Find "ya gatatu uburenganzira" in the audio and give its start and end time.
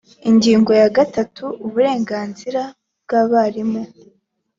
0.81-2.61